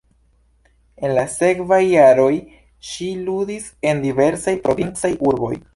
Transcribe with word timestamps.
En 1.07 1.13
la 1.17 1.25
sekvaj 1.33 1.79
jaroj 1.89 2.31
ŝi 2.93 3.13
ludis 3.29 3.71
en 3.91 4.05
diversaj 4.09 4.57
provincaj 4.67 5.17
urboj. 5.33 5.59